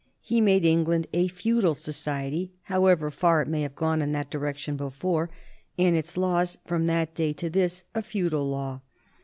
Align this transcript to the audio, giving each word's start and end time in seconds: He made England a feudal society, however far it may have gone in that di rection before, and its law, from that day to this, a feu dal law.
He 0.23 0.41
made 0.41 0.65
England 0.65 1.05
a 1.13 1.27
feudal 1.27 1.75
society, 1.75 2.51
however 2.63 3.11
far 3.11 3.43
it 3.43 3.47
may 3.47 3.61
have 3.61 3.75
gone 3.75 4.01
in 4.01 4.13
that 4.13 4.31
di 4.31 4.39
rection 4.39 4.75
before, 4.75 5.29
and 5.77 5.95
its 5.95 6.17
law, 6.17 6.43
from 6.65 6.87
that 6.87 7.13
day 7.13 7.33
to 7.33 7.51
this, 7.51 7.83
a 7.93 8.01
feu 8.01 8.27
dal 8.31 8.49
law. 8.49 8.81